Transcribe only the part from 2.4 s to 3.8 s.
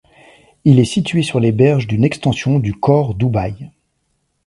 du Khor Dubaï.